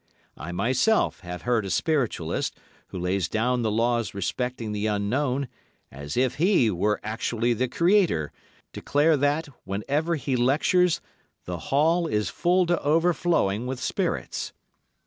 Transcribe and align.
I, 0.35 0.51
myself, 0.51 1.19
have 1.19 1.43
heard 1.43 1.63
a 1.63 1.69
Spiritualist, 1.69 2.57
who 2.87 2.97
lays 2.97 3.29
down 3.29 3.61
the 3.61 3.69
laws 3.69 4.15
respecting 4.15 4.71
the 4.71 4.87
Unknown, 4.87 5.47
as 5.91 6.17
if 6.17 6.37
he 6.37 6.71
were 6.71 6.99
actually 7.03 7.53
the 7.53 7.67
Creator, 7.67 8.31
declare 8.73 9.15
that, 9.17 9.47
whenever 9.63 10.15
he 10.15 10.35
lectures, 10.35 11.01
the 11.45 11.59
hall 11.69 12.07
is 12.07 12.29
full 12.29 12.65
to 12.65 12.81
overflowing 12.81 13.67
with 13.67 13.79
spirits. 13.79 14.53